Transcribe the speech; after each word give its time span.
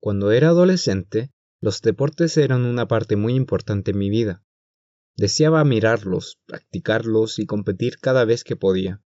Cuando 0.00 0.30
era 0.30 0.48
adolescente, 0.48 1.32
los 1.60 1.80
deportes 1.80 2.36
eran 2.36 2.64
una 2.64 2.86
parte 2.86 3.16
muy 3.16 3.34
importante 3.34 3.92
en 3.92 3.98
mi 3.98 4.10
vida. 4.10 4.44
Deseaba 5.16 5.64
mirarlos, 5.64 6.38
practicarlos 6.46 7.38
y 7.38 7.46
competir 7.46 7.98
cada 7.98 8.24
vez 8.24 8.44
que 8.44 8.56
podía, 8.56 9.02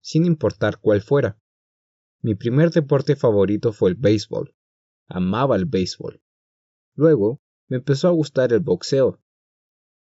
sin 0.00 0.26
importar 0.26 0.78
cuál 0.78 1.00
fuera. 1.00 1.38
Mi 2.20 2.34
primer 2.34 2.70
deporte 2.70 3.16
favorito 3.16 3.72
fue 3.72 3.90
el 3.90 3.96
béisbol. 3.96 4.54
Amaba 5.06 5.56
el 5.56 5.64
béisbol. 5.64 6.22
Luego, 6.94 7.40
me 7.68 7.78
empezó 7.78 8.08
a 8.08 8.12
gustar 8.12 8.52
el 8.52 8.60
boxeo. 8.60 9.20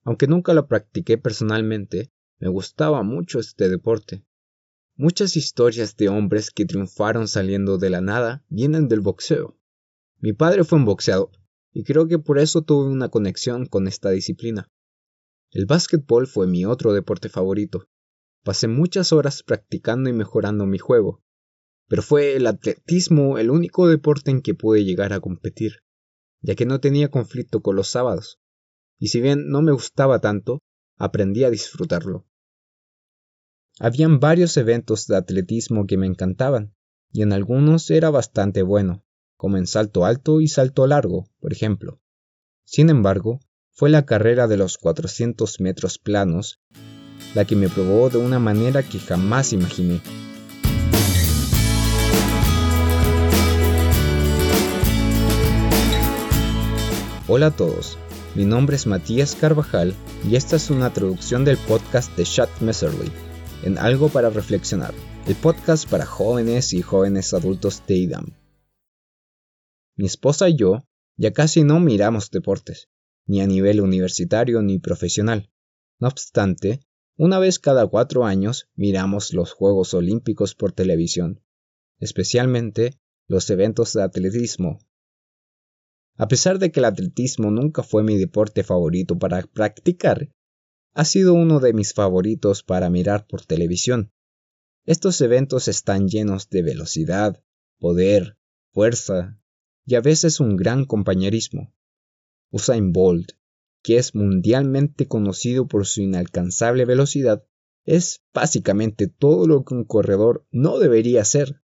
Aunque 0.05 0.29
nunca 0.29 0.55
lo 0.55 0.68
practiqué 0.68 1.18
personalmente, 1.18 2.12
me 2.39 2.48
gustaba 2.48 3.02
mucho 3.02 3.41
este 3.41 3.68
deporte. 3.68 4.25
Muchas 4.95 5.36
historias 5.36 5.96
de 5.96 6.09
hombres 6.09 6.50
que 6.50 6.64
triunfaron 6.64 7.27
saliendo 7.29 7.79
de 7.79 7.91
la 7.91 8.00
nada 8.00 8.45
vienen 8.48 8.89
del 8.89 9.00
boxeo. 9.00 9.57
Mi 10.21 10.32
padre 10.32 10.64
fue 10.64 10.79
un 10.79 10.85
boxeador, 10.85 11.30
y 11.73 11.84
creo 11.84 12.09
que 12.09 12.19
por 12.19 12.38
eso 12.38 12.62
tuve 12.62 12.88
una 12.88 13.09
conexión 13.09 13.66
con 13.66 13.87
esta 13.87 14.11
disciplina. 14.11 14.69
El 15.52 15.66
básquetbol 15.66 16.27
fue 16.27 16.47
mi 16.47 16.65
otro 16.65 16.92
deporte 16.92 17.29
favorito. 17.29 17.88
Pasé 18.42 18.66
muchas 18.66 19.12
horas 19.12 19.42
practicando 19.42 20.11
y 20.11 20.12
mejorando 20.12 20.66
mi 20.66 20.78
juego, 20.78 21.23
pero 21.87 22.02
fue 22.02 22.34
el 22.34 22.47
atletismo 22.47 23.39
el 23.39 23.51
único 23.51 23.87
deporte 23.89 24.30
en 24.30 24.42
que 24.42 24.55
pude 24.55 24.84
llegar 24.84 25.12
a 25.12 25.20
competir, 25.20 25.84
ya 26.42 26.55
que 26.55 26.66
no 26.66 26.80
tenía 26.80 27.11
conflicto 27.11 27.62
con 27.62 27.77
los 27.77 27.89
sábados, 27.89 28.41
y 28.98 29.09
si 29.09 29.20
bien 29.20 29.48
no 29.48 29.62
me 29.62 29.73
gustaba 29.73 30.20
tanto, 30.20 30.59
aprendí 30.97 31.45
a 31.45 31.50
disfrutarlo. 31.50 32.27
Habían 33.78 34.19
varios 34.19 34.56
eventos 34.56 35.06
de 35.06 35.16
atletismo 35.16 35.87
que 35.87 35.97
me 35.97 36.06
encantaban, 36.06 36.75
y 37.12 37.23
en 37.23 37.33
algunos 37.33 37.91
era 37.91 38.11
bastante 38.11 38.62
bueno, 38.62 39.05
como 39.38 39.56
en 39.56 39.66
salto 39.66 40.05
alto 40.05 40.42
y 40.42 40.48
salto 40.48 40.87
largo, 40.87 41.30
por 41.41 41.55
ejemplo. 41.55 42.01
Sin 42.65 42.91
embargo, 42.91 43.41
fue 43.70 43.89
la 43.89 44.05
carrera 44.05 44.48
de 44.48 44.58
los 44.58 44.77
400 44.77 45.61
metros 45.61 45.98
planos 45.98 46.61
la 47.34 47.44
que 47.44 47.56
me 47.56 47.69
probó 47.69 48.11
de 48.11 48.19
una 48.19 48.39
manera 48.39 48.83
que 48.83 48.98
jamás 48.98 49.53
imaginé. 49.53 50.00
Hola 57.28 57.47
a 57.47 57.50
todos, 57.50 57.98
mi 58.34 58.44
nombre 58.47 58.77
es 58.77 58.86
Matías 58.86 59.34
Carvajal 59.34 59.94
y 60.28 60.36
esta 60.36 60.56
es 60.56 60.70
una 60.70 60.92
traducción 60.92 61.44
del 61.44 61.59
podcast 61.59 62.16
de 62.16 62.25
Shut 62.25 62.48
Messerly, 62.61 63.12
en 63.62 63.77
Algo 63.77 64.09
para 64.09 64.31
Reflexionar, 64.31 64.94
el 65.27 65.34
podcast 65.34 65.89
para 65.89 66.06
jóvenes 66.06 66.72
y 66.72 66.81
jóvenes 66.81 67.34
adultos 67.34 67.83
de 67.86 67.97
IDAM. 67.97 68.38
Mi 69.98 70.06
esposa 70.06 70.48
y 70.48 70.56
yo 70.56 70.84
ya 71.16 71.32
casi 71.32 71.64
no 71.64 71.80
miramos 71.80 72.30
deportes, 72.30 72.88
ni 73.27 73.41
a 73.41 73.48
nivel 73.48 73.80
universitario 73.80 74.62
ni 74.62 74.78
profesional. 74.78 75.50
No 75.98 76.06
obstante, 76.06 76.80
una 77.16 77.41
vez 77.41 77.58
cada 77.58 77.84
cuatro 77.88 78.24
años 78.24 78.69
miramos 78.76 79.34
los 79.34 79.52
Juegos 79.52 79.94
Olímpicos 79.94 80.54
por 80.54 80.70
televisión, 80.70 81.42
especialmente 81.98 83.00
los 83.26 83.50
eventos 83.50 83.92
de 83.92 84.04
atletismo. 84.04 84.78
A 86.16 86.28
pesar 86.28 86.60
de 86.60 86.70
que 86.70 86.78
el 86.78 86.84
atletismo 86.84 87.50
nunca 87.50 87.82
fue 87.82 88.04
mi 88.04 88.16
deporte 88.16 88.62
favorito 88.62 89.19
para 89.19 89.42
practicar, 89.42 90.30
ha 90.94 91.04
sido 91.04 91.34
uno 91.34 91.58
de 91.58 91.72
mis 91.72 91.92
favoritos 91.92 92.62
para 92.62 92.88
mirar 92.88 93.26
por 93.26 93.44
televisión. 93.44 94.12
Estos 94.84 95.20
eventos 95.20 95.66
están 95.66 96.06
llenos 96.06 96.48
de 96.50 96.62
velocidad, 96.62 97.42
poder, 97.80 98.38
fuerza, 98.72 99.38
y 99.89 99.94
a 99.94 100.03
veces 100.03 100.39
un 100.39 100.56
gran 100.56 100.84
compañerismo. 100.84 101.72
Usain 102.50 102.92
Bolt, 102.92 103.31
que 103.83 103.97
es 103.97 104.14
mundialmente 104.14 105.08
conocido 105.08 105.67
por 105.67 105.86
su 105.86 106.03
inalcanzable 106.03 106.84
velocidad, 106.84 107.47
es 107.86 108.22
básicamente 108.34 109.09
todo 109.09 109.47
lo 109.47 109.65
que 109.65 109.72
un 109.72 109.84
corredor 109.84 110.47
no 110.50 110.78
debería 110.78 111.25
ser. 111.25 111.62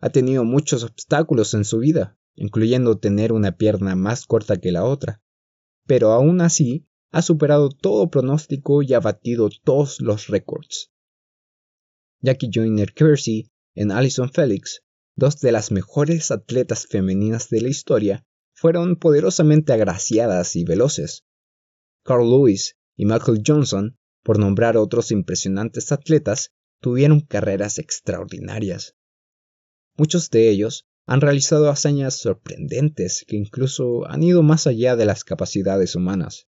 Ha 0.00 0.10
tenido 0.10 0.44
muchos 0.44 0.84
obstáculos 0.84 1.54
en 1.54 1.64
su 1.64 1.78
vida, 1.78 2.18
incluyendo 2.34 2.98
tener 2.98 3.32
una 3.32 3.56
pierna 3.56 3.96
más 3.96 4.26
corta 4.26 4.58
que 4.58 4.70
la 4.70 4.84
otra, 4.84 5.22
pero 5.86 6.12
aún 6.12 6.42
así 6.42 6.86
ha 7.10 7.22
superado 7.22 7.70
todo 7.70 8.10
pronóstico 8.10 8.82
y 8.82 8.92
ha 8.92 9.00
batido 9.00 9.48
todos 9.64 10.02
los 10.02 10.26
récords. 10.26 10.92
Jackie 12.20 12.50
Joyner 12.52 12.92
Kersey 12.92 13.50
en 13.74 13.92
Alison 13.92 14.30
Felix 14.30 14.82
dos 15.16 15.40
de 15.40 15.50
las 15.50 15.72
mejores 15.72 16.30
atletas 16.30 16.86
femeninas 16.86 17.48
de 17.48 17.62
la 17.62 17.68
historia, 17.68 18.26
fueron 18.52 18.96
poderosamente 18.96 19.72
agraciadas 19.72 20.56
y 20.56 20.64
veloces. 20.64 21.24
Carl 22.04 22.30
Lewis 22.30 22.76
y 22.96 23.06
Michael 23.06 23.42
Johnson, 23.44 23.98
por 24.22 24.38
nombrar 24.38 24.76
otros 24.76 25.10
impresionantes 25.10 25.92
atletas, 25.92 26.52
tuvieron 26.80 27.20
carreras 27.20 27.78
extraordinarias. 27.78 28.94
Muchos 29.96 30.30
de 30.30 30.50
ellos 30.50 30.86
han 31.06 31.20
realizado 31.20 31.70
hazañas 31.70 32.14
sorprendentes 32.14 33.24
que 33.26 33.36
incluso 33.36 34.06
han 34.06 34.22
ido 34.22 34.42
más 34.42 34.66
allá 34.66 34.96
de 34.96 35.06
las 35.06 35.24
capacidades 35.24 35.94
humanas. 35.94 36.48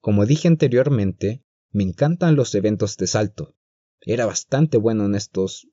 Como 0.00 0.24
dije 0.24 0.48
anteriormente, 0.48 1.42
me 1.72 1.82
encantan 1.82 2.36
los 2.36 2.54
eventos 2.54 2.96
de 2.96 3.06
salto. 3.06 3.56
Era 4.00 4.24
bastante 4.24 4.78
bueno 4.78 5.04
en 5.04 5.14
estos 5.14 5.68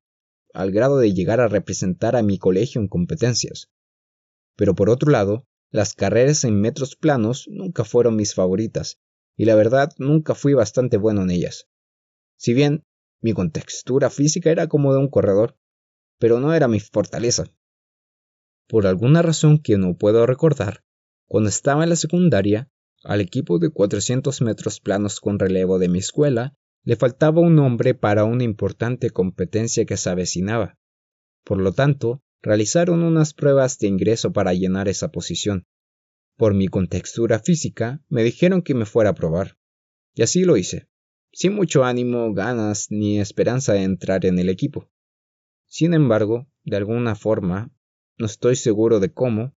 al 0.54 0.70
grado 0.70 0.98
de 0.98 1.12
llegar 1.12 1.40
a 1.40 1.48
representar 1.48 2.16
a 2.16 2.22
mi 2.22 2.38
colegio 2.38 2.80
en 2.80 2.88
competencias. 2.88 3.68
Pero 4.56 4.74
por 4.74 4.88
otro 4.88 5.10
lado, 5.10 5.46
las 5.70 5.94
carreras 5.94 6.44
en 6.44 6.60
metros 6.60 6.94
planos 6.94 7.48
nunca 7.50 7.84
fueron 7.84 8.14
mis 8.14 8.34
favoritas, 8.34 9.00
y 9.36 9.44
la 9.44 9.56
verdad 9.56 9.92
nunca 9.98 10.36
fui 10.36 10.54
bastante 10.54 10.96
bueno 10.96 11.22
en 11.22 11.30
ellas. 11.30 11.66
Si 12.36 12.54
bien 12.54 12.84
mi 13.20 13.32
contextura 13.32 14.10
física 14.10 14.50
era 14.50 14.68
como 14.68 14.92
de 14.92 15.00
un 15.00 15.08
corredor, 15.08 15.58
pero 16.18 16.38
no 16.38 16.54
era 16.54 16.68
mi 16.68 16.78
fortaleza. 16.78 17.46
Por 18.68 18.86
alguna 18.86 19.22
razón 19.22 19.58
que 19.58 19.76
no 19.76 19.96
puedo 19.96 20.24
recordar, 20.24 20.84
cuando 21.26 21.48
estaba 21.48 21.82
en 21.82 21.90
la 21.90 21.96
secundaria, 21.96 22.70
al 23.02 23.20
equipo 23.20 23.58
de 23.58 23.70
400 23.70 24.40
metros 24.40 24.80
planos 24.80 25.20
con 25.20 25.40
relevo 25.40 25.78
de 25.78 25.88
mi 25.88 25.98
escuela 25.98 26.56
le 26.84 26.96
faltaba 26.96 27.40
un 27.40 27.58
hombre 27.58 27.94
para 27.94 28.24
una 28.24 28.44
importante 28.44 29.10
competencia 29.10 29.86
que 29.86 29.96
se 29.96 30.10
avecinaba. 30.10 30.78
Por 31.42 31.58
lo 31.58 31.72
tanto, 31.72 32.22
realizaron 32.42 33.02
unas 33.02 33.32
pruebas 33.32 33.78
de 33.78 33.88
ingreso 33.88 34.32
para 34.32 34.52
llenar 34.52 34.88
esa 34.88 35.10
posición. 35.10 35.66
Por 36.36 36.52
mi 36.52 36.68
contextura 36.68 37.38
física, 37.38 38.02
me 38.08 38.22
dijeron 38.22 38.62
que 38.62 38.74
me 38.74 38.84
fuera 38.84 39.10
a 39.10 39.14
probar. 39.14 39.56
Y 40.14 40.22
así 40.22 40.44
lo 40.44 40.56
hice, 40.56 40.88
sin 41.32 41.54
mucho 41.54 41.84
ánimo, 41.84 42.32
ganas 42.34 42.90
ni 42.90 43.18
esperanza 43.18 43.72
de 43.72 43.82
entrar 43.82 44.26
en 44.26 44.38
el 44.38 44.48
equipo. 44.48 44.90
Sin 45.66 45.94
embargo, 45.94 46.46
de 46.64 46.76
alguna 46.76 47.14
forma, 47.14 47.72
no 48.18 48.26
estoy 48.26 48.56
seguro 48.56 49.00
de 49.00 49.12
cómo, 49.12 49.56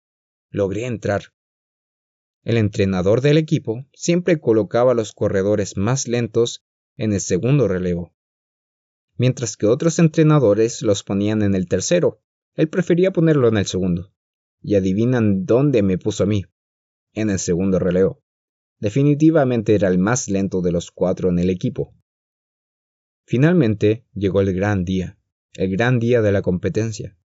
logré 0.50 0.86
entrar. 0.86 1.34
El 2.42 2.56
entrenador 2.56 3.20
del 3.20 3.36
equipo 3.36 3.86
siempre 3.92 4.40
colocaba 4.40 4.92
a 4.92 4.94
los 4.94 5.12
corredores 5.12 5.76
más 5.76 6.08
lentos 6.08 6.64
en 6.98 7.14
el 7.14 7.20
segundo 7.20 7.66
relevo. 7.68 8.12
Mientras 9.16 9.56
que 9.56 9.66
otros 9.66 9.98
entrenadores 9.98 10.82
los 10.82 11.02
ponían 11.02 11.42
en 11.42 11.54
el 11.54 11.66
tercero, 11.66 12.20
él 12.54 12.68
prefería 12.68 13.12
ponerlo 13.12 13.48
en 13.48 13.56
el 13.56 13.66
segundo. 13.66 14.12
Y 14.60 14.74
adivinan 14.74 15.46
dónde 15.46 15.82
me 15.82 15.96
puso 15.96 16.24
a 16.24 16.26
mí. 16.26 16.44
En 17.14 17.30
el 17.30 17.38
segundo 17.38 17.78
relevo. 17.78 18.22
Definitivamente 18.80 19.74
era 19.74 19.88
el 19.88 19.98
más 19.98 20.28
lento 20.28 20.60
de 20.60 20.72
los 20.72 20.90
cuatro 20.90 21.30
en 21.30 21.38
el 21.38 21.50
equipo. 21.50 21.94
Finalmente 23.24 24.04
llegó 24.14 24.40
el 24.40 24.52
gran 24.52 24.84
día, 24.84 25.18
el 25.54 25.70
gran 25.70 25.98
día 25.98 26.22
de 26.22 26.32
la 26.32 26.42
competencia. 26.42 27.16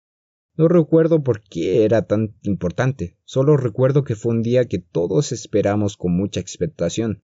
No 0.54 0.68
recuerdo 0.68 1.22
por 1.22 1.42
qué 1.42 1.84
era 1.84 2.06
tan 2.06 2.36
importante, 2.42 3.16
solo 3.24 3.56
recuerdo 3.56 4.04
que 4.04 4.16
fue 4.16 4.32
un 4.32 4.42
día 4.42 4.66
que 4.66 4.78
todos 4.78 5.32
esperamos 5.32 5.96
con 5.96 6.12
mucha 6.14 6.40
expectación. 6.40 7.22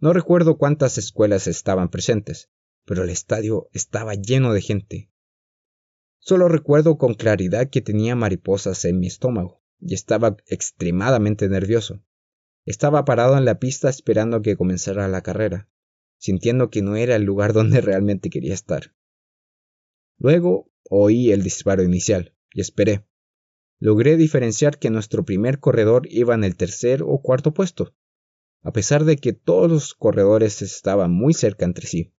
No 0.00 0.14
recuerdo 0.14 0.56
cuántas 0.56 0.96
escuelas 0.96 1.46
estaban 1.46 1.90
presentes, 1.90 2.48
pero 2.86 3.04
el 3.04 3.10
estadio 3.10 3.68
estaba 3.72 4.14
lleno 4.14 4.54
de 4.54 4.62
gente. 4.62 5.10
Solo 6.18 6.48
recuerdo 6.48 6.96
con 6.96 7.12
claridad 7.12 7.68
que 7.68 7.82
tenía 7.82 8.16
mariposas 8.16 8.86
en 8.86 8.98
mi 8.98 9.08
estómago 9.08 9.62
y 9.78 9.92
estaba 9.92 10.38
extremadamente 10.46 11.50
nervioso. 11.50 12.02
Estaba 12.64 13.04
parado 13.04 13.36
en 13.36 13.44
la 13.44 13.58
pista 13.58 13.90
esperando 13.90 14.40
que 14.40 14.56
comenzara 14.56 15.06
la 15.06 15.22
carrera, 15.22 15.68
sintiendo 16.16 16.70
que 16.70 16.80
no 16.80 16.96
era 16.96 17.14
el 17.16 17.24
lugar 17.24 17.52
donde 17.54 17.82
realmente 17.82 18.30
quería 18.30 18.54
estar. 18.54 18.94
Luego 20.18 20.72
oí 20.88 21.30
el 21.30 21.42
disparo 21.42 21.82
inicial 21.82 22.34
y 22.54 22.62
esperé. 22.62 23.06
Logré 23.78 24.16
diferenciar 24.16 24.78
que 24.78 24.88
nuestro 24.88 25.24
primer 25.26 25.58
corredor 25.58 26.06
iba 26.10 26.34
en 26.34 26.44
el 26.44 26.56
tercer 26.56 27.02
o 27.02 27.20
cuarto 27.20 27.52
puesto, 27.54 27.94
a 28.62 28.72
pesar 28.72 29.04
de 29.04 29.16
que 29.16 29.32
todos 29.32 29.70
los 29.70 29.94
corredores 29.94 30.62
estaban 30.62 31.12
muy 31.12 31.32
cerca 31.32 31.64
entre 31.64 31.86
sí. 31.86 32.12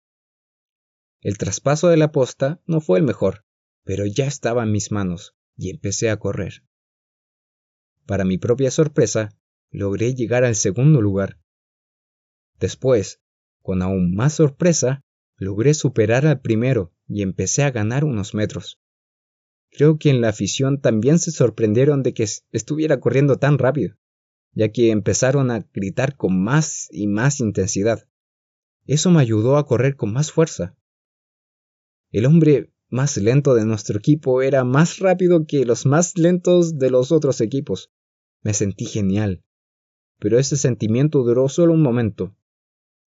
El 1.21 1.37
traspaso 1.37 1.89
de 1.89 1.99
la 1.99 2.13
posta 2.13 2.63
no 2.67 2.81
fue 2.81 2.99
el 2.99 3.05
mejor, 3.05 3.45
pero 3.85 4.07
ya 4.07 4.27
estaba 4.27 4.63
en 4.63 4.73
mis 4.73 4.91
manos 4.91 5.37
y 5.57 5.71
empecé 5.71 6.09
a 6.11 6.19
correr. 6.19 6.65
Para 8.07 8.25
mi 8.25 8.39
propia 8.39 8.71
sorpresa, 8.71 9.29
logré 9.71 10.15
llegar 10.15 10.45
al 10.45 10.57
segundo 10.57 11.03
lugar. 11.03 11.39
Después, 12.59 13.21
con 13.63 13.83
aún 13.83 14.15
más 14.15 14.35
sorpresa, 14.35 15.05
logré 15.37 15.75
superar 15.75 16.27
al 16.27 16.41
primero 16.41 16.93
y 17.07 17.23
empecé 17.23 17.63
a 17.63 17.71
ganar 17.71 18.05
unos 18.05 18.35
metros. 18.35 18.81
Creo 19.71 19.99
que 19.99 20.11
en 20.11 20.21
la 20.21 20.31
afición 20.31 20.81
también 20.81 21.19
se 21.19 21.31
sorprendieron 21.31 22.03
de 22.03 22.15
que 22.15 22.27
estuviera 22.51 22.99
corriendo 22.99 23.37
tan 23.37 23.59
rápido, 23.59 23.97
ya 24.52 24.70
que 24.70 24.91
empezaron 24.91 25.50
a 25.50 25.67
gritar 25.73 26.17
con 26.17 26.43
más 26.43 26.88
y 26.91 27.06
más 27.06 27.41
intensidad. 27.41 28.08
Eso 28.87 29.11
me 29.11 29.20
ayudó 29.20 29.56
a 29.56 29.67
correr 29.67 29.97
con 29.97 30.12
más 30.12 30.32
fuerza. 30.32 30.76
El 32.11 32.26
hombre 32.26 32.73
más 32.88 33.17
lento 33.17 33.55
de 33.55 33.64
nuestro 33.64 33.99
equipo 33.99 34.43
era 34.43 34.64
más 34.64 34.99
rápido 34.99 35.47
que 35.47 35.64
los 35.64 35.87
más 35.87 36.19
lentos 36.19 36.79
de 36.79 36.91
los 36.91 37.12
otros 37.12 37.41
equipos. 37.41 37.93
Me 38.43 38.52
sentí 38.52 38.85
genial. 38.85 39.44
Pero 40.19 40.38
ese 40.38 40.56
sentimiento 40.56 41.23
duró 41.23 41.49
solo 41.49 41.73
un 41.73 41.82
momento. 41.82 42.37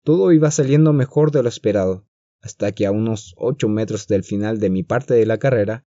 Todo 0.05 0.33
iba 0.33 0.51
saliendo 0.51 0.93
mejor 0.93 1.31
de 1.31 1.43
lo 1.43 1.49
esperado, 1.49 2.07
hasta 2.41 2.73
que 2.73 2.87
a 2.87 2.91
unos 2.91 3.35
ocho 3.39 3.69
metros 3.69 4.07
del 4.09 4.25
final 4.25 4.59
de 4.59 4.69
mi 4.69 4.83
parte 4.83 5.15
de 5.15 5.27
la 5.27 5.39
carrera, 5.39 5.87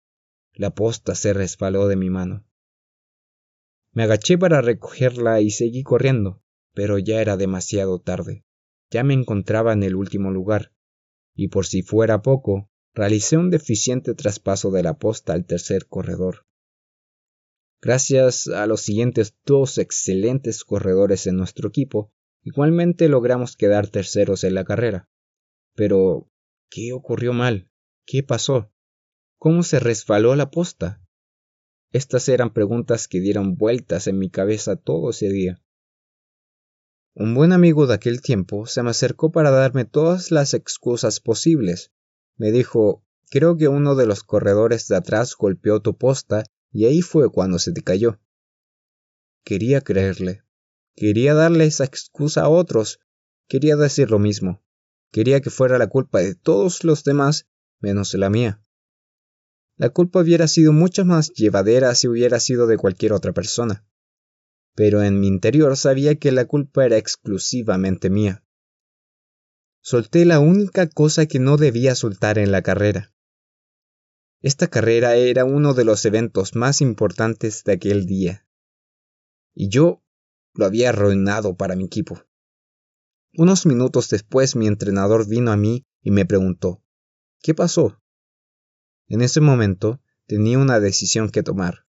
la 0.54 0.74
posta 0.74 1.14
se 1.14 1.32
resbaló 1.32 1.88
de 1.88 1.96
mi 1.96 2.10
mano. 2.10 2.46
Me 3.94 4.02
agaché 4.02 4.36
para 4.36 4.60
recogerla 4.60 5.40
y 5.40 5.50
seguí 5.50 5.84
corriendo, 5.84 6.42
pero 6.74 6.98
ya 6.98 7.20
era 7.20 7.36
demasiado 7.36 8.00
tarde. 8.00 8.44
Ya 8.90 9.04
me 9.04 9.14
encontraba 9.14 9.72
en 9.72 9.84
el 9.84 9.94
último 9.94 10.32
lugar, 10.32 10.72
y 11.36 11.48
por 11.48 11.64
si 11.64 11.82
fuera 11.82 12.20
poco, 12.20 12.68
realicé 12.92 13.36
un 13.36 13.50
deficiente 13.50 14.14
traspaso 14.14 14.72
de 14.72 14.82
la 14.82 14.98
posta 14.98 15.32
al 15.32 15.46
tercer 15.46 15.86
corredor. 15.86 16.44
Gracias 17.80 18.48
a 18.48 18.66
los 18.66 18.80
siguientes 18.80 19.36
dos 19.44 19.78
excelentes 19.78 20.64
corredores 20.64 21.28
en 21.28 21.36
nuestro 21.36 21.68
equipo, 21.68 22.12
igualmente 22.42 23.08
logramos 23.08 23.56
quedar 23.56 23.88
terceros 23.88 24.42
en 24.42 24.54
la 24.54 24.64
carrera. 24.64 25.08
Pero, 25.74 26.28
¿qué 26.68 26.92
ocurrió 26.92 27.32
mal? 27.32 27.70
¿Qué 28.06 28.24
pasó? 28.24 28.72
¿Cómo 29.38 29.62
se 29.62 29.78
resbaló 29.78 30.34
la 30.34 30.50
posta? 30.50 31.03
Estas 31.94 32.28
eran 32.28 32.52
preguntas 32.52 33.06
que 33.06 33.20
dieron 33.20 33.54
vueltas 33.54 34.08
en 34.08 34.18
mi 34.18 34.28
cabeza 34.28 34.74
todo 34.74 35.10
ese 35.10 35.28
día. 35.28 35.62
Un 37.14 37.36
buen 37.36 37.52
amigo 37.52 37.86
de 37.86 37.94
aquel 37.94 38.20
tiempo 38.20 38.66
se 38.66 38.82
me 38.82 38.90
acercó 38.90 39.30
para 39.30 39.52
darme 39.52 39.84
todas 39.84 40.32
las 40.32 40.54
excusas 40.54 41.20
posibles. 41.20 41.92
Me 42.36 42.50
dijo, 42.50 43.04
creo 43.30 43.56
que 43.56 43.68
uno 43.68 43.94
de 43.94 44.06
los 44.06 44.24
corredores 44.24 44.88
de 44.88 44.96
atrás 44.96 45.36
golpeó 45.38 45.82
tu 45.82 45.96
posta 45.96 46.42
y 46.72 46.86
ahí 46.86 47.00
fue 47.00 47.30
cuando 47.30 47.60
se 47.60 47.70
te 47.70 47.82
cayó. 47.82 48.18
Quería 49.44 49.80
creerle. 49.80 50.42
Quería 50.96 51.32
darle 51.32 51.66
esa 51.66 51.84
excusa 51.84 52.42
a 52.42 52.48
otros. 52.48 52.98
Quería 53.46 53.76
decir 53.76 54.10
lo 54.10 54.18
mismo. 54.18 54.64
Quería 55.12 55.40
que 55.40 55.50
fuera 55.50 55.78
la 55.78 55.86
culpa 55.86 56.18
de 56.18 56.34
todos 56.34 56.82
los 56.82 57.04
demás 57.04 57.46
menos 57.78 58.12
la 58.14 58.30
mía. 58.30 58.63
La 59.76 59.90
culpa 59.90 60.20
hubiera 60.20 60.46
sido 60.46 60.72
mucho 60.72 61.04
más 61.04 61.32
llevadera 61.32 61.94
si 61.94 62.06
hubiera 62.06 62.38
sido 62.38 62.66
de 62.66 62.76
cualquier 62.76 63.12
otra 63.12 63.32
persona. 63.32 63.84
Pero 64.74 65.02
en 65.02 65.20
mi 65.20 65.26
interior 65.26 65.76
sabía 65.76 66.14
que 66.16 66.32
la 66.32 66.44
culpa 66.44 66.84
era 66.84 66.96
exclusivamente 66.96 68.10
mía. 68.10 68.44
Solté 69.80 70.24
la 70.24 70.38
única 70.38 70.88
cosa 70.88 71.26
que 71.26 71.40
no 71.40 71.56
debía 71.56 71.94
soltar 71.94 72.38
en 72.38 72.52
la 72.52 72.62
carrera. 72.62 73.12
Esta 74.40 74.68
carrera 74.68 75.16
era 75.16 75.44
uno 75.44 75.74
de 75.74 75.84
los 75.84 76.04
eventos 76.04 76.54
más 76.54 76.80
importantes 76.80 77.64
de 77.64 77.72
aquel 77.72 78.06
día. 78.06 78.46
Y 79.54 79.68
yo 79.68 80.02
lo 80.54 80.66
había 80.66 80.90
arruinado 80.90 81.56
para 81.56 81.76
mi 81.76 81.84
equipo. 81.84 82.22
Unos 83.36 83.66
minutos 83.66 84.08
después 84.10 84.54
mi 84.54 84.68
entrenador 84.68 85.26
vino 85.26 85.50
a 85.50 85.56
mí 85.56 85.84
y 86.02 86.12
me 86.12 86.24
preguntó, 86.24 86.82
¿qué 87.42 87.54
pasó? 87.54 88.00
En 89.08 89.22
ese 89.22 89.40
momento 89.40 90.00
tenía 90.26 90.58
una 90.58 90.80
decisión 90.80 91.30
que 91.30 91.42
tomar, 91.42 91.86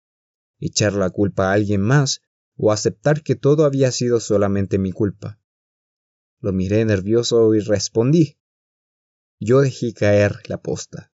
echar 0.58 0.92
la 0.92 1.10
culpa 1.10 1.50
a 1.50 1.52
alguien 1.52 1.80
más 1.80 2.22
o 2.56 2.72
aceptar 2.72 3.22
que 3.22 3.36
todo 3.36 3.64
había 3.64 3.92
sido 3.92 4.20
solamente 4.20 4.78
mi 4.78 4.92
culpa. 4.92 5.40
Lo 6.40 6.52
miré 6.52 6.84
nervioso 6.84 7.54
y 7.54 7.60
respondí. 7.60 8.38
Yo 9.40 9.60
dejé 9.60 9.92
caer 9.94 10.42
la 10.48 10.60
posta 10.60 11.12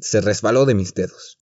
se 0.00 0.20
resbaló 0.20 0.66
de 0.66 0.74
mis 0.74 0.94
dedos. 0.94 1.38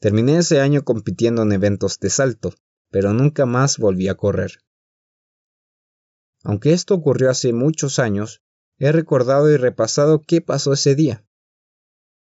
Terminé 0.00 0.38
ese 0.38 0.60
año 0.60 0.84
compitiendo 0.84 1.42
en 1.42 1.52
eventos 1.52 1.98
de 1.98 2.10
salto, 2.10 2.54
pero 2.90 3.12
nunca 3.12 3.46
más 3.46 3.78
volví 3.78 4.08
a 4.08 4.14
correr. 4.14 4.64
Aunque 6.44 6.72
esto 6.72 6.94
ocurrió 6.94 7.30
hace 7.30 7.52
muchos 7.52 7.98
años, 7.98 8.42
he 8.78 8.92
recordado 8.92 9.50
y 9.52 9.56
repasado 9.56 10.22
qué 10.22 10.40
pasó 10.40 10.72
ese 10.72 10.94
día. 10.94 11.26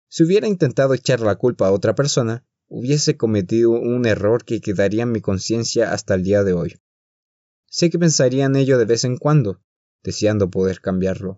Si 0.07 0.23
hubiera 0.23 0.47
intentado 0.47 0.93
echar 0.93 1.19
la 1.19 1.35
culpa 1.35 1.67
a 1.67 1.71
otra 1.71 1.95
persona, 1.95 2.45
hubiese 2.67 3.17
cometido 3.17 3.71
un 3.71 4.05
error 4.05 4.45
que 4.45 4.61
quedaría 4.61 5.03
en 5.03 5.11
mi 5.11 5.21
conciencia 5.21 5.93
hasta 5.93 6.15
el 6.15 6.23
día 6.23 6.43
de 6.43 6.53
hoy. 6.53 6.75
Sé 7.65 7.89
que 7.89 7.99
pensaría 7.99 8.45
en 8.45 8.55
ello 8.55 8.77
de 8.77 8.85
vez 8.85 9.03
en 9.03 9.17
cuando, 9.17 9.61
deseando 10.03 10.49
poder 10.49 10.81
cambiarlo 10.81 11.37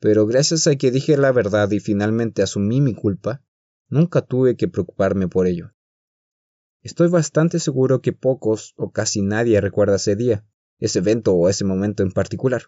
pero 0.00 0.26
gracias 0.26 0.66
a 0.66 0.76
que 0.76 0.90
dije 0.90 1.16
la 1.16 1.32
verdad 1.32 1.70
y 1.70 1.80
finalmente 1.80 2.42
asumí 2.42 2.80
mi 2.80 2.94
culpa, 2.94 3.42
nunca 3.88 4.22
tuve 4.22 4.56
que 4.56 4.68
preocuparme 4.68 5.28
por 5.28 5.46
ello. 5.46 5.72
Estoy 6.82 7.08
bastante 7.08 7.58
seguro 7.58 8.00
que 8.00 8.12
pocos 8.12 8.74
o 8.76 8.92
casi 8.92 9.22
nadie 9.22 9.60
recuerda 9.60 9.96
ese 9.96 10.14
día, 10.14 10.46
ese 10.78 11.00
evento 11.00 11.34
o 11.34 11.48
ese 11.48 11.64
momento 11.64 12.02
en 12.04 12.12
particular. 12.12 12.62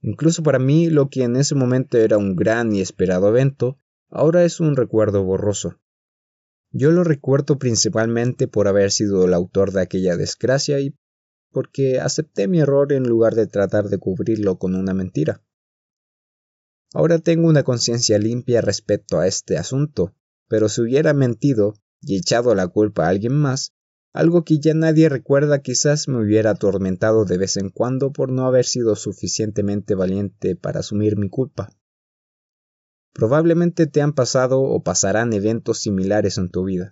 Incluso 0.00 0.42
para 0.42 0.58
mí 0.58 0.90
lo 0.90 1.08
que 1.08 1.22
en 1.22 1.36
ese 1.36 1.54
momento 1.54 1.96
era 1.96 2.18
un 2.18 2.34
gran 2.34 2.74
y 2.74 2.80
esperado 2.80 3.28
evento, 3.28 3.78
ahora 4.14 4.44
es 4.44 4.60
un 4.60 4.76
recuerdo 4.76 5.24
borroso. 5.24 5.80
Yo 6.70 6.92
lo 6.92 7.04
recuerdo 7.04 7.58
principalmente 7.58 8.48
por 8.48 8.68
haber 8.68 8.90
sido 8.90 9.24
el 9.24 9.34
autor 9.34 9.72
de 9.72 9.82
aquella 9.82 10.16
desgracia 10.16 10.80
y 10.80 10.96
porque 11.50 12.00
acepté 12.00 12.48
mi 12.48 12.60
error 12.60 12.92
en 12.92 13.04
lugar 13.04 13.34
de 13.34 13.46
tratar 13.46 13.88
de 13.88 13.98
cubrirlo 13.98 14.58
con 14.58 14.74
una 14.74 14.94
mentira. 14.94 15.42
Ahora 16.92 17.18
tengo 17.18 17.48
una 17.48 17.64
conciencia 17.64 18.18
limpia 18.18 18.60
respecto 18.60 19.18
a 19.18 19.26
este 19.26 19.58
asunto, 19.58 20.14
pero 20.48 20.68
si 20.68 20.82
hubiera 20.82 21.12
mentido 21.12 21.74
y 22.00 22.16
echado 22.16 22.54
la 22.54 22.68
culpa 22.68 23.06
a 23.06 23.08
alguien 23.08 23.34
más, 23.34 23.72
algo 24.12 24.44
que 24.44 24.60
ya 24.60 24.74
nadie 24.74 25.08
recuerda 25.08 25.60
quizás 25.60 26.06
me 26.06 26.22
hubiera 26.22 26.50
atormentado 26.50 27.24
de 27.24 27.36
vez 27.36 27.56
en 27.56 27.70
cuando 27.70 28.12
por 28.12 28.30
no 28.30 28.46
haber 28.46 28.64
sido 28.64 28.94
suficientemente 28.94 29.96
valiente 29.96 30.54
para 30.54 30.80
asumir 30.80 31.16
mi 31.16 31.28
culpa. 31.28 31.70
Probablemente 33.14 33.86
te 33.86 34.02
han 34.02 34.12
pasado 34.12 34.60
o 34.60 34.82
pasarán 34.82 35.32
eventos 35.32 35.78
similares 35.78 36.36
en 36.36 36.50
tu 36.50 36.64
vida. 36.64 36.90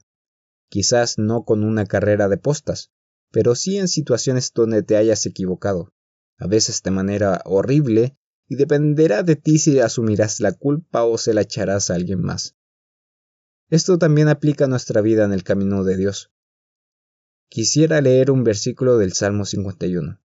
Quizás 0.68 1.18
no 1.18 1.44
con 1.44 1.64
una 1.64 1.84
carrera 1.84 2.28
de 2.28 2.38
postas, 2.38 2.92
pero 3.32 3.56
sí 3.56 3.76
en 3.76 3.88
situaciones 3.88 4.52
donde 4.54 4.84
te 4.84 4.96
hayas 4.96 5.26
equivocado, 5.26 5.92
a 6.38 6.46
veces 6.46 6.80
de 6.84 6.92
manera 6.92 7.42
horrible 7.44 8.16
y 8.48 8.54
dependerá 8.54 9.24
de 9.24 9.34
ti 9.34 9.58
si 9.58 9.80
asumirás 9.80 10.38
la 10.38 10.52
culpa 10.52 11.02
o 11.02 11.18
se 11.18 11.34
la 11.34 11.40
echarás 11.40 11.90
a 11.90 11.96
alguien 11.96 12.20
más. 12.20 12.54
Esto 13.68 13.98
también 13.98 14.28
aplica 14.28 14.66
a 14.66 14.68
nuestra 14.68 15.00
vida 15.00 15.24
en 15.24 15.32
el 15.32 15.42
camino 15.42 15.82
de 15.82 15.96
Dios. 15.96 16.30
Quisiera 17.48 18.00
leer 18.00 18.30
un 18.30 18.44
versículo 18.44 18.96
del 18.96 19.12
Salmo 19.12 19.44
51. 19.44 20.20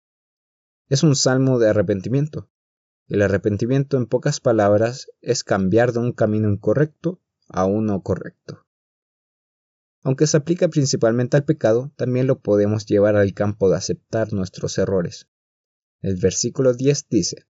Es 0.90 1.04
un 1.04 1.16
salmo 1.16 1.58
de 1.58 1.70
arrepentimiento. 1.70 2.50
El 3.08 3.22
arrepentimiento, 3.22 3.98
en 3.98 4.08
pocas 4.08 4.40
palabras, 4.40 5.12
es 5.22 5.44
cambiar 5.44 5.94
de 5.94 6.00
un 6.00 6.12
camino 6.12 6.50
incorrecto 6.50 7.22
a 7.48 7.66
uno 7.66 8.02
correcto. 8.02 8.66
Aunque 10.02 10.28
se 10.28 10.38
aplica 10.38 10.68
principalmente 10.68 11.38
al 11.38 11.46
pecado, 11.46 11.92
también 11.96 12.28
lo 12.28 12.40
podemos 12.40 12.86
llevar 12.86 13.16
al 13.16 13.34
campo 13.34 13.70
de 13.70 13.78
aceptar 13.78 14.34
nuestros 14.34 14.78
errores. 14.78 15.28
El 16.02 16.16
versículo 16.16 16.74
10 16.74 17.10
dice, 17.10 17.48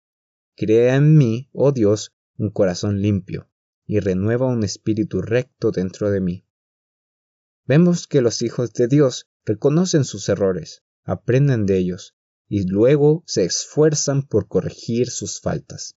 Crea 0.57 0.97
en 0.97 1.17
mí, 1.17 1.49
oh 1.53 1.73
Dios, 1.73 2.15
un 2.37 2.51
corazón 2.51 3.01
limpio, 3.01 3.51
y 3.87 4.01
renueva 4.01 4.47
un 4.47 4.65
espíritu 4.65 5.23
recto 5.23 5.71
dentro 5.71 6.11
de 6.11 6.21
mí. 6.21 6.47
Vemos 7.67 8.07
que 8.07 8.23
los 8.23 8.43
hijos 8.43 8.73
de 8.73 8.89
Dios 8.89 9.29
reconocen 9.45 10.05
sus 10.05 10.29
errores, 10.29 10.83
aprenden 11.05 11.65
de 11.65 11.79
ellos, 11.79 12.18
y 12.49 12.67
luego 12.67 13.23
se 13.27 13.45
esfuerzan 13.45 14.23
por 14.23 14.49
corregir 14.49 15.11
sus 15.11 15.41
faltas. 15.41 15.97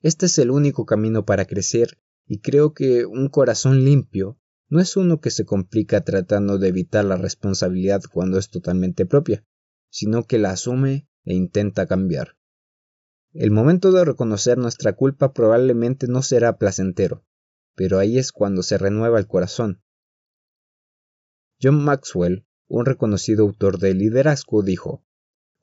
Este 0.00 0.26
es 0.26 0.38
el 0.38 0.50
único 0.50 0.86
camino 0.86 1.24
para 1.24 1.44
crecer, 1.44 1.98
y 2.26 2.40
creo 2.40 2.72
que 2.72 3.06
un 3.06 3.28
corazón 3.28 3.84
limpio 3.84 4.38
no 4.68 4.80
es 4.80 4.96
uno 4.96 5.20
que 5.20 5.30
se 5.30 5.44
complica 5.44 6.00
tratando 6.00 6.58
de 6.58 6.68
evitar 6.68 7.04
la 7.04 7.16
responsabilidad 7.16 8.02
cuando 8.10 8.38
es 8.38 8.50
totalmente 8.50 9.06
propia, 9.06 9.44
sino 9.90 10.24
que 10.24 10.38
la 10.38 10.50
asume 10.50 11.08
e 11.24 11.34
intenta 11.34 11.86
cambiar. 11.86 12.36
El 13.32 13.50
momento 13.50 13.92
de 13.92 14.04
reconocer 14.04 14.58
nuestra 14.58 14.94
culpa 14.94 15.32
probablemente 15.32 16.08
no 16.08 16.22
será 16.22 16.56
placentero, 16.56 17.24
pero 17.74 17.98
ahí 17.98 18.18
es 18.18 18.32
cuando 18.32 18.62
se 18.62 18.78
renueva 18.78 19.18
el 19.18 19.26
corazón. 19.26 19.82
John 21.62 21.84
Maxwell, 21.84 22.46
un 22.66 22.86
reconocido 22.86 23.44
autor 23.44 23.78
de 23.78 23.94
liderazgo, 23.94 24.62
dijo, 24.62 25.04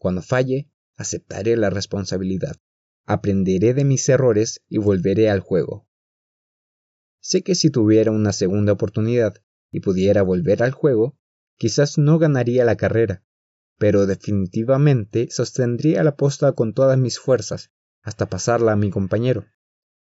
Cuando 0.04 0.22
falle, 0.22 0.70
aceptaré 0.98 1.56
la 1.56 1.70
responsabilidad, 1.70 2.58
aprenderé 3.06 3.74
de 3.74 3.86
mis 3.86 4.10
errores 4.10 4.62
y 4.68 4.78
volveré 4.78 5.30
al 5.30 5.40
juego. 5.40 5.88
Sé 7.22 7.42
que 7.42 7.56
si 7.56 7.70
tuviera 7.70 8.12
una 8.12 8.34
segunda 8.34 8.74
oportunidad 8.74 9.36
y 9.72 9.80
pudiera 9.80 10.22
volver 10.22 10.62
al 10.62 10.72
juego, 10.72 11.18
quizás 11.56 11.98
no 11.98 12.20
ganaría 12.20 12.66
la 12.66 12.76
carrera, 12.76 13.24
pero 13.78 14.06
definitivamente 14.06 15.30
sostendría 15.32 16.04
la 16.04 16.18
posta 16.18 16.52
con 16.52 16.74
todas 16.74 16.98
mis 17.00 17.18
fuerzas 17.18 17.72
hasta 18.02 18.26
pasarla 18.26 18.74
a 18.74 18.76
mi 18.76 18.90
compañero, 18.90 19.46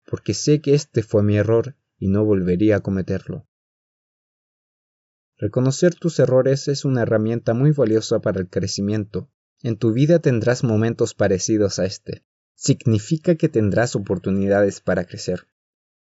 porque 0.06 0.36
sé 0.36 0.62
que 0.62 0.76
este 0.76 1.02
fue 1.02 1.24
mi 1.24 1.38
error 1.38 1.76
y 1.98 2.10
no 2.10 2.24
volvería 2.24 2.76
a 2.76 2.82
cometerlo. 2.82 3.48
Reconocer 5.40 5.96
tus 5.96 6.20
errores 6.20 6.68
es 6.68 6.86
una 6.86 7.02
herramienta 7.02 7.56
muy 7.56 7.72
valiosa 7.72 8.20
para 8.20 8.40
el 8.40 8.48
crecimiento. 8.48 9.32
En 9.64 9.78
tu 9.78 9.92
vida 9.92 10.20
tendrás 10.20 10.64
momentos 10.64 11.14
parecidos 11.14 11.80
a 11.80 11.86
este. 11.86 12.24
Significa 12.56 13.36
que 13.36 13.50
tendrás 13.50 13.96
oportunidades 13.96 14.82
para 14.82 15.06
crecer. 15.06 15.48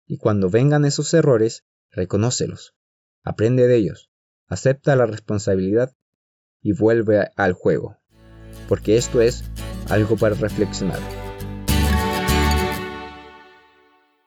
Y 0.06 0.18
cuando 0.18 0.50
vengan 0.50 0.86
esos 0.86 1.14
errores, 1.14 1.66
reconócelos. 1.92 2.76
Aprende 3.24 3.68
de 3.68 3.76
ellos. 3.76 4.10
Acepta 4.48 4.96
la 4.96 5.06
responsabilidad 5.06 5.96
y 6.62 6.74
vuelve 6.74 7.30
al 7.36 7.54
juego. 7.54 7.98
Porque 8.68 8.98
esto 8.98 9.22
es 9.22 9.44
algo 9.90 10.18
para 10.18 10.36
reflexionar. 10.36 11.21